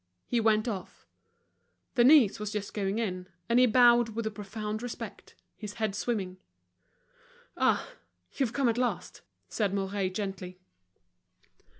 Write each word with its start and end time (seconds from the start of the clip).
He 0.25 0.39
went 0.39 0.67
off. 0.67 1.05
Denise 1.93 2.39
was 2.39 2.51
just 2.51 2.73
going 2.73 2.97
in, 2.97 3.27
and 3.47 3.59
he 3.59 3.67
bowed 3.67 4.15
with 4.15 4.25
a 4.25 4.31
profound 4.31 4.81
respect, 4.81 5.35
his 5.55 5.73
head 5.73 5.93
swimming. 5.93 6.37
"Ah! 7.55 7.87
you've 8.33 8.51
come 8.51 8.67
at 8.67 8.79
last!" 8.79 9.21
said 9.47 9.75
Mouret 9.75 10.09
gently. 10.15 10.57